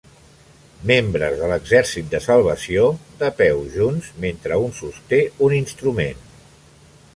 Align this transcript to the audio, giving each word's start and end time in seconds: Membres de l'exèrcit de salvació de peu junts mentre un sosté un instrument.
Membres 0.91 1.35
de 1.41 1.49
l'exèrcit 1.51 2.09
de 2.13 2.21
salvació 2.27 2.87
de 3.21 3.31
peu 3.43 3.63
junts 3.77 4.09
mentre 4.25 4.59
un 4.65 4.75
sosté 4.81 5.23
un 5.49 5.57
instrument. 5.63 6.29